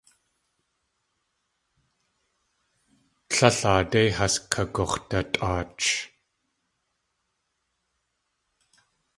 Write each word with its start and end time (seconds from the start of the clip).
Tlél 3.29 3.59
aadé 3.71 4.03
has 4.17 4.35
kagux̲dutʼaach. 4.51 5.85